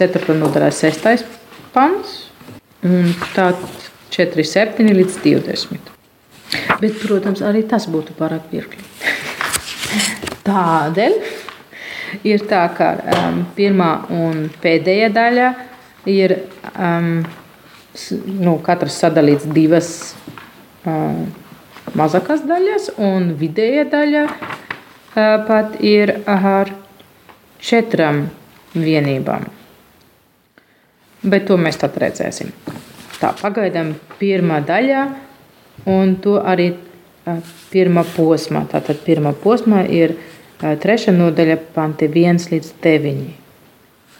4 0.00 0.38
nodaļā 0.40 0.70
6. 0.74 1.26
pants. 1.74 2.16
Un 2.84 3.14
tad 3.32 3.60
4, 4.14 4.44
7 4.46 4.94
līdz 4.94 5.18
20. 5.24 5.94
Bet, 6.80 6.98
protams, 7.02 7.42
arī 7.42 7.64
tas 7.66 7.88
būtu 7.90 8.14
pārāk 8.18 8.46
viegli. 8.52 8.78
Tādēļ 10.46 11.16
ir 12.28 12.44
tā, 12.50 12.66
ka 12.76 12.90
um, 12.94 13.40
pirmā 13.56 13.90
un 14.14 14.44
pēdējā 14.62 15.08
daļa 15.14 15.48
ir 16.10 16.36
um, 16.74 17.24
nu, 18.44 18.58
katrs 18.62 19.00
sadalīts 19.02 19.48
divas 19.56 19.90
um, 20.86 21.24
mazākas 21.98 22.44
daļas, 22.46 22.92
un 23.02 23.32
vidējā 23.40 23.88
daļa 23.90 24.24
uh, 24.28 24.38
pat 25.48 25.78
ir 25.82 26.16
ar 26.30 26.70
četrām 27.64 28.26
vienībām. 28.74 29.48
Bet 31.24 31.46
to 31.48 31.56
mēs 31.56 31.80
tad 31.80 31.96
redzēsim. 31.96 32.52
Tā 33.20 33.30
pagaidām 33.38 33.94
pirmā 34.18 34.58
daļā, 34.66 35.04
un 35.90 36.16
to 36.22 36.36
arī 36.42 36.72
pirmā 37.70 38.04
posmā. 38.14 38.64
Tātad 38.70 39.00
pirmā 39.06 39.32
posmā 39.44 39.84
ir 39.88 40.16
trešā 40.60 41.14
nodaļa, 41.16 41.56
panti 41.74 42.08
1 42.10 42.50
līdz 42.52 42.74
9. 42.84 43.24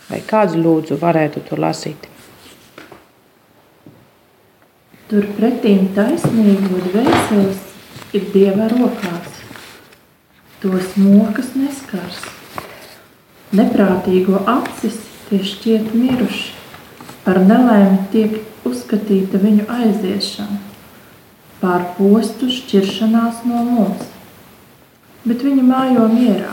Vai 0.09 0.21
kāds 0.29 0.57
lūdzu 0.57 0.99
varētu 1.01 1.45
to 1.49 1.59
lasīt? 1.61 2.09
Turpretīm 5.09 5.91
taisnīgo 5.97 6.81
dvēseles 6.89 7.61
ir 8.17 8.29
Dieva 8.33 8.71
rokās. 8.73 9.41
Tos 10.63 10.95
mokas 10.97 11.53
neskars. 11.59 12.23
Neprātīgo 13.55 14.41
acis 14.49 14.97
tie 15.29 15.43
šķiet 15.45 15.93
miruši. 15.93 16.63
Par 17.25 17.41
nelaimi 17.41 18.03
tiek 18.13 18.67
uzskatīta 18.69 19.39
viņu 19.41 19.65
aiziešana, 19.73 20.59
pār 21.63 21.87
postu 21.97 22.51
šķiršanās 22.53 23.45
no 23.49 23.63
mums, 23.65 24.11
bet 25.25 25.45
viņi 25.47 25.65
mājo 25.65 26.05
mierā. 26.13 26.53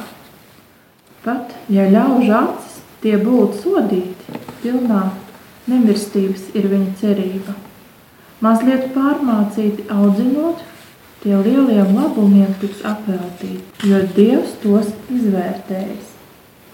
Pat 1.26 1.52
ja 1.70 1.90
ļaužu 1.92 2.32
acis 2.38 2.78
tie 3.04 3.18
būtu 3.20 3.60
sodīti 3.66 4.40
pilnā 4.62 5.02
nemirstības 5.70 6.48
ir 6.58 6.70
viņa 6.72 6.94
cerība. 7.02 7.56
Mazliet 8.42 8.88
pārmācīti 8.96 9.86
audzinot, 9.94 10.64
tie 11.22 11.36
lieliem 11.36 11.92
labumiem 11.98 12.56
tiks 12.62 12.82
apveltīti, 12.88 13.60
jo 13.92 14.00
Dievs 14.16 14.56
tos 14.64 14.90
izvērtējis, 15.14 16.16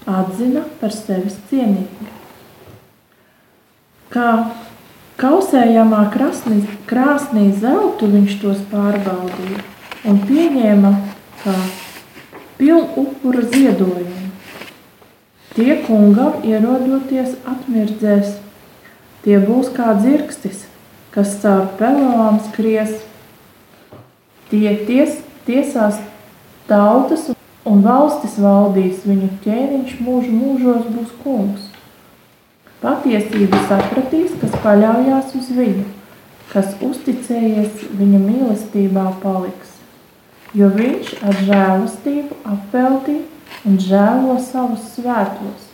atzina 0.08 0.64
par 0.80 0.96
sevis 0.96 1.36
cienīgi. 1.50 2.17
Kā 4.14 4.30
kausējamā 5.20 6.06
krasnī, 6.14 6.62
krāsnī 6.88 7.50
zeltu 7.60 8.08
viņš 8.12 8.38
tos 8.44 8.62
pārbaudīja 8.72 9.66
un 10.08 10.22
pieņēma 10.28 10.94
kā 11.42 11.56
pilnu 12.58 13.04
upura 13.04 13.44
ziedojumu. 13.52 14.32
Tie 15.58 15.74
kungam 15.88 16.44
ierodoties 16.46 17.34
atmirdzēs, 17.50 18.36
tie 19.26 19.40
būs 19.42 19.72
kā 19.74 19.96
dzirkstis, 19.98 20.68
kas 21.16 21.40
caur 21.42 21.66
pelām 21.80 22.38
skries. 22.52 22.94
Tie 24.52 24.70
ties, 24.88 25.18
tiesās 25.50 25.98
tautas 26.70 27.32
un 27.68 27.82
valstis 27.84 28.38
valdīs, 28.40 29.02
viņu 29.10 29.32
ķēniņš 29.44 29.98
mūžu 30.06 30.36
mūžos 30.38 30.86
būs 30.94 31.18
kungs. 31.24 31.66
Patiesību 32.82 33.64
sapratīs, 33.70 34.36
kas 34.42 34.60
paļaujas 34.62 35.34
uz 35.40 35.50
viņu, 35.58 35.88
kas 36.52 36.76
uzticējies 36.86 37.90
viņa 37.98 38.22
mīlestībā 38.28 39.10
paliks 39.24 39.78
jo 40.56 40.70
viņš 40.74 41.16
ar 41.28 41.40
žēlastību 41.48 42.38
apveltī 42.48 43.18
un 43.68 43.80
žēlo 43.82 44.38
savus 44.44 44.86
svētos 44.96 45.68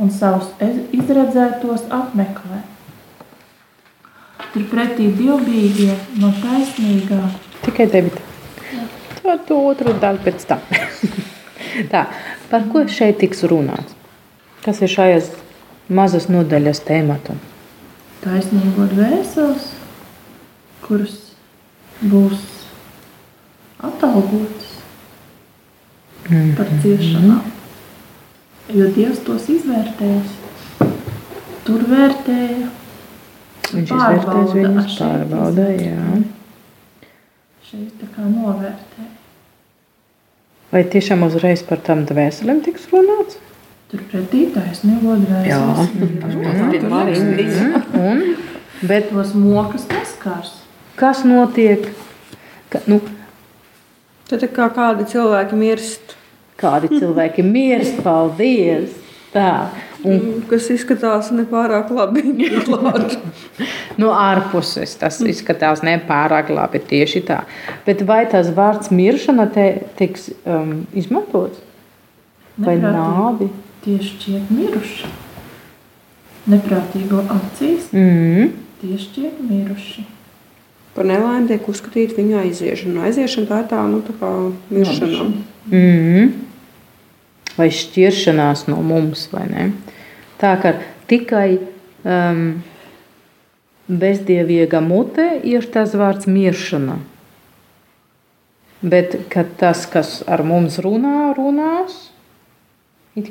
un 0.00 0.10
savus 0.12 0.50
izredzētos 0.96 1.86
apmeklē. 1.92 2.62
Turpretī 4.50 5.10
dievbijīgie 5.14 5.92
no 6.20 6.32
taisnīgā. 6.40 7.20
Tikai 7.66 7.86
tevi. 7.92 8.12
To, 9.20 9.36
to 9.46 9.58
otru 9.68 9.94
daļu 10.00 10.24
pēc 10.24 10.46
tam. 10.48 10.64
Tā, 11.92 12.06
par 12.50 12.66
ko 12.72 12.86
šeit 12.90 13.20
tiks 13.20 13.44
runāts? 13.46 13.94
Kas 14.64 14.80
ir 14.84 14.90
šajās 14.90 15.30
mazas 15.90 16.28
nodaļas 16.30 16.82
tēmatu? 16.86 17.36
Taisnīgo 18.20 18.86
dvēseles, 18.90 19.70
kuras 20.84 21.16
būs 22.00 22.42
atalgotas 23.84 24.74
mm. 26.28 26.52
par 26.58 26.70
ciešanām. 26.82 27.46
Jo 28.70 28.90
Dievs 28.94 29.24
tos 29.26 29.48
izvērtēs. 29.50 30.36
Tur 31.66 31.82
vērtēja. 31.90 32.68
Viņš 33.70 33.94
izvērtēs 33.96 34.54
viņus, 34.54 34.98
pārbauda, 34.98 35.66
jā. 35.74 36.20
Šeit 37.66 37.94
tā 37.98 38.08
kā 38.14 38.26
novērtē. 38.26 39.06
Vai 40.70 40.84
tiešām 40.86 41.26
uzreiz 41.26 41.62
par 41.66 41.82
tām 41.86 42.04
dvēselēm 42.06 42.62
tiks 42.66 42.86
runāts? 42.92 43.38
Turpretī 43.90 44.44
taisnīgo 44.54 45.16
dvēseles. 45.18 45.50
Jā, 45.50 45.62
jā. 47.58 47.80
Un, 47.98 48.20
bet 48.86 49.10
tos 49.10 49.32
mokas 49.34 49.88
neskars. 49.90 50.52
Kas 51.00 51.24
notiek? 51.26 51.88
Ka, 52.70 52.84
nu, 52.86 53.00
Tad 54.30 54.44
kā 54.54 54.68
kādi 54.70 55.08
cilvēki 55.10 55.56
mirst. 55.58 56.12
Kādi 56.60 56.92
cilvēki 56.92 57.42
mirst, 57.42 57.96
paldies! 58.04 58.92
Tā. 59.34 59.70
Un, 60.00 60.14
mm, 60.14 60.36
kas 60.50 60.68
izskatās 60.70 61.32
nepārāk 61.34 61.90
labi. 61.94 62.22
no 64.00 64.12
ārpuses 64.14 64.94
tas 65.00 65.18
izskatās 65.22 65.82
nepārāk 65.86 66.52
labi. 66.54 66.78
Tieši 66.92 67.24
tā. 67.26 67.40
Bet 67.86 68.04
vai 68.06 68.22
tas 68.30 68.52
vārds 68.54 68.92
miršana 68.94 69.48
te 69.50 69.66
tiks 69.98 70.30
um, 70.46 70.84
izmantots? 70.94 71.58
Vai 72.60 72.76
nāvi? 72.78 73.50
Tieši 73.84 74.14
šķiet 74.14 74.54
miruši. 74.54 75.10
Neprātīgo 76.50 77.26
acīs. 77.32 77.92
Mm. 77.96 78.56
Tieši 78.80 79.04
šķiet 79.08 79.44
miruši 79.50 80.08
par 80.94 81.06
nelaimi 81.08 81.48
tiek 81.48 81.68
uzskatīta 81.70 82.18
viņa 82.18 82.42
aiziešana. 82.44 83.06
Aiziešana 83.08 83.48
tā 83.48 83.60
ir 83.62 83.68
tā, 83.70 83.82
nu, 83.88 84.00
tā 84.04 84.14
kā 84.20 84.30
miršana. 84.68 85.28
Mm. 85.70 86.32
Vai 87.56 87.68
šķiršanās 87.74 88.66
no 88.70 88.80
mums, 88.84 89.28
vai 89.32 89.46
ne? 89.50 89.64
Tā 90.40 90.54
kā 90.60 90.74
tikai 91.10 91.46
um, 92.04 92.42
bezdievīga 93.88 94.82
mute 94.84 95.26
ir 95.46 95.64
tas 95.72 95.96
vārds 95.98 96.28
miršana. 96.30 96.98
Bet 98.80 99.16
tas, 99.60 99.84
kas 99.88 100.20
ar 100.28 100.44
mums 100.44 100.78
runā, 100.80 101.32
runās, 101.36 102.10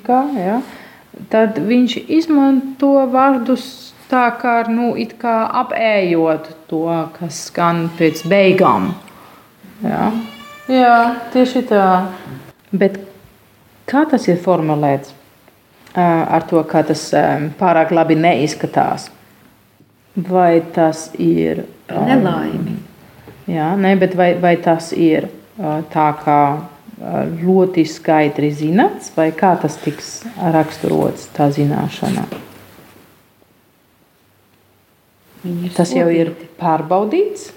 kā, 0.06 0.24
ja, 0.38 0.62
tad 1.32 1.58
viņš 1.58 1.96
izmanto 2.08 2.94
vārdus 3.12 3.94
tā 4.10 4.26
kā, 4.42 4.56
nu, 4.70 4.94
kā 5.22 5.36
apējot 5.64 6.50
to, 6.70 6.86
kas 7.18 7.46
skan 7.50 7.88
pēc 7.98 8.26
beigām. 8.30 8.92
Jā, 9.84 10.10
Jā 10.70 10.98
tieši 11.34 11.64
tā. 11.70 11.86
Bet 12.72 13.00
kā 13.90 14.06
tas 14.10 14.28
ir 14.30 14.38
formulēts 14.42 15.14
ar 15.98 16.46
to, 16.50 16.62
kā 16.70 16.84
tas 16.86 17.10
pārāk 17.58 17.94
labi 17.96 18.18
neizskatās? 18.20 19.10
Vai 20.30 20.62
tas 20.76 21.10
ir 21.18 21.64
nelaimi? 21.90 22.78
Jā, 23.50 23.72
ne, 23.78 23.96
bet 23.98 24.14
vai, 24.18 24.34
vai 24.38 24.56
tas 24.62 24.92
ir 24.94 25.30
tā 25.94 26.10
kā 26.22 26.42
ļoti 27.00 27.86
skaidri 27.88 28.52
zināms, 28.52 29.12
vai 29.16 29.30
kā 29.36 29.54
tas 29.62 29.78
tiks 29.80 30.20
raksturots, 30.36 31.30
tā 31.36 31.48
zināšana? 31.56 32.26
Tas 35.78 35.94
jau 35.96 36.10
ir 36.12 36.34
pārbaudīts. 36.60 37.54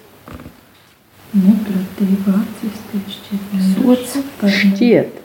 Nepratība 1.32 2.36
acis 2.38 2.76
šķiet. 4.52 5.18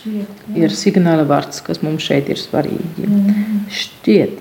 Šķiet, 0.00 0.44
jā. 0.48 0.54
ir 0.62 0.72
signāla 0.72 1.26
vārds, 1.28 1.58
kas 1.64 1.82
mums 1.84 2.06
šeit 2.06 2.30
ir 2.32 2.38
svarīgi. 2.40 3.04
Mm. 3.04 3.64
Šķiet. 3.68 4.38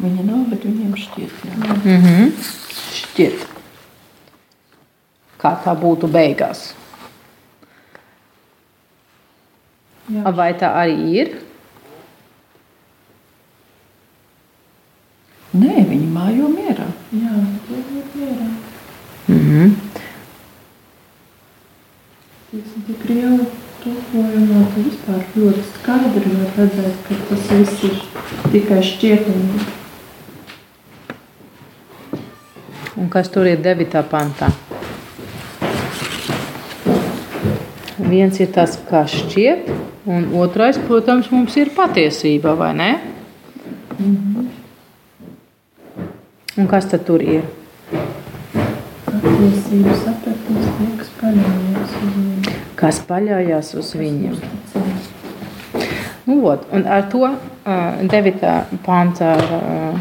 Viņa 0.00 0.26
nav, 0.26 0.44
bet 0.52 0.66
viņiem 0.68 0.92
šķiet. 0.98 1.40
Jā. 1.48 1.56
-hmm. 1.86 2.30
Šķiet. 3.00 3.46
Kā 5.40 5.56
tā 5.64 5.74
būtu 5.74 6.10
beigās. 6.10 6.70
Jā. 10.10 10.32
Vai 10.34 10.50
tā 10.58 10.72
arī 10.74 10.96
ir? 11.20 11.32
Nē, 15.54 15.84
viņi 15.86 16.06
mājo 16.10 16.50
mierā. 16.50 16.86
Jā, 17.14 17.34
viņi 17.68 18.00
ir 18.00 18.06
mierā. 18.14 18.48
Mm 19.30 19.42
-hmm. 19.46 19.74
Tik 22.86 23.04
liela 23.08 23.44
tulkojumā, 23.82 24.62
ka 24.74 24.80
vispār 24.86 25.20
ļoti 25.36 25.62
skaidri 25.74 26.32
var 26.38 26.50
redzēt, 26.56 26.96
ka 27.06 27.14
tas 27.28 27.44
viss 27.50 27.84
ir 27.84 27.94
tikai 28.52 28.80
šķietamīgi. 28.82 29.68
Un 32.96 33.08
kas 33.08 33.30
tur 33.30 33.46
ir 33.46 33.62
9. 33.62 34.02
pantā? 34.10 34.50
Viens 38.08 38.40
ir 38.40 38.48
tas, 38.54 38.78
kas 38.88 39.12
šķiet, 39.12 39.68
un 40.08 40.30
otrais, 40.40 40.78
protams, 40.86 41.28
mums 41.34 41.56
ir 41.60 41.72
patiesība, 41.76 42.54
vai 42.56 42.72
ne? 42.78 42.90
Un 46.56 46.68
kas 46.70 46.88
tad 46.90 47.04
tur 47.08 47.22
ir? 47.24 47.44
Patiesība 49.04 49.96
sapratnes 50.00 50.70
tie, 50.78 50.88
kas 51.00 51.10
paļaujas 51.20 51.96
uz 51.96 51.98
viņu. 52.04 52.54
Kas 52.80 53.02
paļaujas 53.10 53.74
uz 53.80 53.92
viņu. 54.00 54.32
Nu, 56.30 56.38
ot, 56.46 56.64
un 56.72 56.86
ar 56.86 57.06
to 57.12 57.26
uh, 57.26 58.00
9. 58.06 58.54
pāntā 58.86 59.34
uh, 59.40 60.00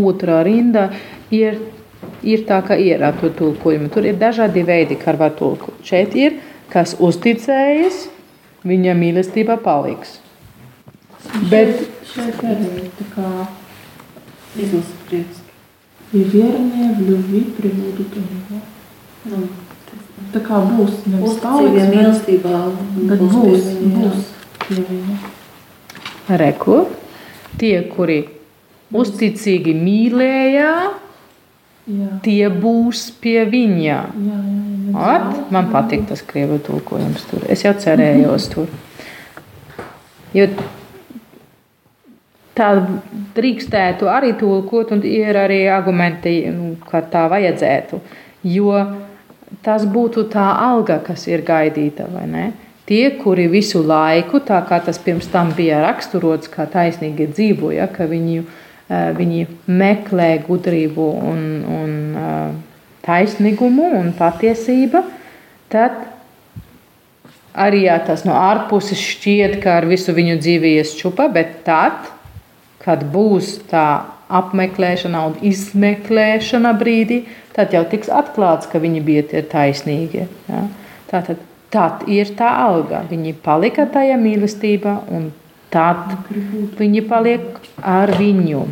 otrā 0.00 0.40
rinda 0.46 0.88
ir, 1.34 1.58
ir 2.22 2.44
tā, 2.48 2.60
ka 2.66 2.78
ir 2.80 3.02
ar 3.04 3.16
to 3.20 3.30
tulkojumu. 3.34 3.90
Tur 3.92 4.08
ir 4.08 4.18
dažādi 4.20 4.64
veidi, 4.66 4.98
kā 5.00 5.14
var 5.18 5.34
tulkot. 5.38 5.82
Šeit 5.86 6.16
ir, 6.18 6.38
kas 6.73 6.95
uzticējas, 6.99 8.07
viņa 8.67 8.95
mīlestība 8.99 9.57
paliks. 9.63 10.17
Bet 11.51 11.85
šeit 12.13 12.41
arī 12.45 12.87
tā 12.99 13.11
kā 13.15 13.29
izlasīt 14.57 15.05
prieks 15.09 15.45
и 16.11 16.23
верные 16.23 16.93
в 16.93 17.01
любви 17.01 17.41
прибудут 17.41 18.07
у 18.15 18.19
него. 18.19 18.61
Nu, 19.25 19.47
tā 20.33 20.39
kā 20.41 20.61
būs 20.63 21.03
nevis 21.05 21.35
paliks, 21.43 21.89
mīlestībā, 21.91 22.59
bet 23.09 23.21
būs, 23.21 23.67
būs 23.93 24.23
pie 24.63 24.85
viņa. 24.87 25.17
Reku, 26.39 26.79
tie, 27.59 27.75
kuri 27.91 28.19
uzticīgi 28.95 29.75
mīlējā, 29.75 30.73
Jā, 31.89 32.09
tie 32.25 32.49
būs 32.53 33.09
pie 33.21 33.43
viņa. 33.49 33.85
jā, 33.89 33.99
jā, 34.29 34.39
jā. 34.39 34.72
At, 34.94 35.50
man 35.50 35.70
patīk 35.72 36.06
tas 36.08 36.22
krievu 36.22 36.60
tulkojums 36.62 37.26
tur. 37.30 37.44
Es 37.50 37.64
jau 37.64 37.74
cerējos 37.74 38.48
tur. 38.52 38.70
Jo 40.34 40.48
tā 42.54 42.68
drīkstētu 43.34 44.08
arī 44.10 44.34
tulkot, 44.38 44.92
un 44.94 45.02
ir 45.06 45.36
arī 45.38 45.64
argumenti, 45.70 46.36
nu, 46.54 46.74
ka 46.90 47.02
tā 47.10 47.26
vajadzētu. 47.32 47.98
Jo 48.46 48.84
tas 49.64 49.86
būtu 49.86 50.28
tā 50.32 50.46
alga, 50.62 51.00
kas 51.02 51.26
ir 51.30 51.42
gaidīta, 51.46 52.06
vai 52.10 52.26
ne? 52.30 52.44
Tie, 52.84 53.08
kuri 53.16 53.46
visu 53.48 53.80
laiku, 53.80 54.42
tā 54.44 54.58
kā 54.68 54.76
tas 54.84 54.98
pirms 55.00 55.30
tam 55.32 55.54
bija 55.56 55.80
raksturots, 55.86 56.50
kā 56.52 56.66
taisnīgi 56.68 57.30
dzīvoja, 57.32 57.88
ka 57.94 58.04
viņi, 58.10 58.42
eh, 58.90 59.10
viņi 59.16 59.46
meklē 59.66 60.30
gudrību 60.44 61.06
un, 61.30 61.40
un 61.78 61.94
eh, 62.20 62.73
taisnīgumu 63.04 63.90
un 64.00 64.10
patiesību, 64.18 65.04
tad 65.72 66.00
arī 67.54 67.84
ja 67.86 68.00
tas 68.02 68.24
no 68.26 68.34
ārpuses 68.38 68.98
šķiet, 68.98 69.60
ka 69.62 69.78
ar 69.80 69.88
visu 69.90 70.14
viņu 70.16 70.38
dzīvi 70.42 70.74
ies 70.80 70.96
čupa, 70.98 71.28
bet 71.32 71.62
tad, 71.68 72.10
kad 72.82 73.06
būs 73.14 73.56
tā 73.70 73.86
apmeklēšana 74.34 75.24
un 75.28 75.34
izmeklēšana 75.44 76.72
brīdī, 76.80 77.24
tad 77.54 77.74
jau 77.76 77.84
tiks 77.88 78.10
atklāts, 78.10 78.68
ka 78.70 78.80
viņi 78.82 79.02
bija 79.04 79.26
tie 79.30 79.44
taisnīgi. 79.46 80.26
Ja? 80.48 80.64
Tātad 81.10 81.42
tad 81.74 82.06
ir 82.10 82.30
tā 82.38 82.50
alga. 82.64 83.02
Viņi 83.10 83.34
palika 83.44 83.86
tajā 83.90 84.16
mīlestībā, 84.20 84.94
un 85.14 85.30
tad 85.74 86.14
viņi 86.78 87.02
paliek 87.10 87.58
ar 87.82 88.14
viņu. 88.18 88.66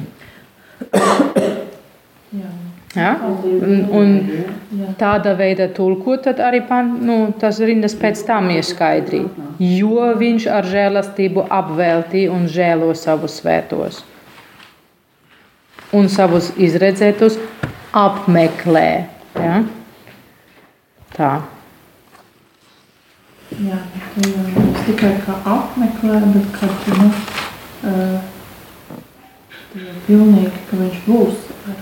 Jā. 2.42 2.52
Ja? 2.92 3.14
Un, 3.24 3.86
un 3.96 4.90
tāda 5.00 5.32
veida 5.38 5.68
tulkot, 5.72 6.26
tad 6.26 6.42
arī 6.44 6.60
pan, 6.68 6.90
nu, 7.06 7.16
tas 7.40 7.60
rindas 7.64 7.94
pēc 7.96 8.20
tam 8.28 8.50
ir 8.52 8.66
skaidri. 8.68 9.22
Jo 9.62 10.10
viņš 10.20 10.48
ar 10.52 10.68
žēlastību 10.68 11.46
apveltīja 11.48 12.32
un 12.34 12.44
žēlo 12.52 12.92
savus 12.98 13.38
svētos. 13.40 14.02
Un 15.96 16.08
savus 16.12 16.50
izredzētus 16.60 17.38
apmeklē. 17.96 18.88
Ja? 19.40 19.62
Tā. 21.16 21.32
Jā, 23.52 23.78
jau 24.16 24.28
nevis 24.32 24.84
tikai 24.86 25.14
kā 25.24 25.38
apmeklē, 25.48 26.20
bet 26.32 26.46
kad 26.56 26.86
nu, 26.96 27.08
uh, 27.88 28.20
pilnīgi, 30.06 30.52
ka 30.68 30.80
viņš 30.80 31.02
būs 31.08 31.50
ar 31.68 31.81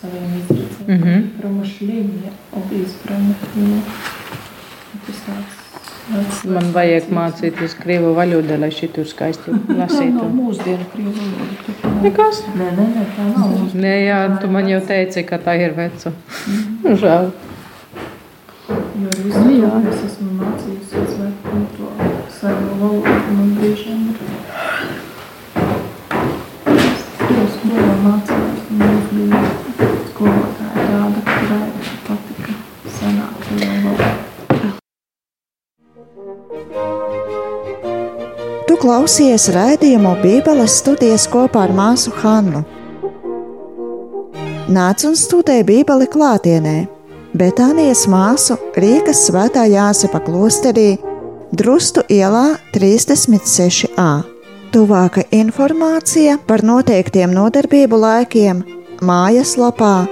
saviem 0.00 0.30
izredzēm. 0.40 0.86
Mm 0.88 1.02
-hmm. 1.02 1.20
Промышление 1.40 2.30
об 2.52 2.72
избранных 2.72 3.38
его. 3.56 3.78
Tas 5.06 5.18
tāds 5.26 5.54
vecs, 6.12 6.44
Man 6.44 6.62
vecs 6.62 6.74
vajag 6.74 7.02
mācības. 7.02 7.16
mācīties 7.18 7.74
krievu 7.82 8.14
valodu, 8.14 8.56
lai 8.60 8.70
šī 8.70 8.88
tur 8.94 9.04
skaisti 9.06 9.50
Tā 9.50 9.52
nav 9.68 9.78
lasītu. 9.78 10.28
mūsdienu 10.40 10.84
krievu 10.92 11.12
valoda. 11.18 11.54
tā 11.66 11.72
kā 11.82 11.88
nav. 11.94 12.02
Nekas. 12.02 12.42
Nē, 12.58 12.68
nē, 12.78 12.86
nē, 12.96 13.04
tā 13.16 13.24
nav. 13.38 13.74
Nē, 13.74 13.94
jā, 14.08 14.40
tu 14.40 14.46
man 14.48 14.68
jau 14.68 14.80
teici, 14.80 15.22
ka 15.22 15.36
tā 15.38 15.54
ir 15.64 15.72
veca. 15.76 16.12
Žēl. 16.84 17.30
Jo 18.68 19.08
ar 19.08 19.18
visu 19.24 19.40
to 19.42 19.88
es 19.90 20.00
esmu 20.08 20.30
mācījusies 20.40 21.12
vai 21.18 21.32
to 21.76 21.86
savu 22.40 22.66
valodu, 22.80 23.34
man 23.36 23.50
brīžiem 23.58 24.00
ir. 24.10 24.29
Klausies 39.01 39.47
raidījumu 39.49 40.11
Bībeles 40.21 40.75
studijas 40.77 41.23
kopā 41.25 41.65
ar 41.65 41.71
māsu 41.73 42.13
Hannu. 42.21 42.61
Nāc 44.69 45.01
un 45.09 45.17
studē 45.17 45.65
Bībeli 45.65 46.05
klātienē, 46.05 46.85
Betānijas 47.33 48.05
māsu 48.05 48.61
Rīgas 48.77 49.25
svētā 49.25 49.65
Jāsepa 49.71 50.21
klosterī, 50.21 51.01
Drustu 51.49 52.05
ielā 52.13 52.61
36a. 52.75 54.21
Tuvāka 54.69 55.25
informācija 55.33 56.37
par 56.45 56.61
noteiktiem 56.61 57.33
nodarbību 57.33 57.97
laikiem 58.03 58.61
mājaslapā 59.01 60.05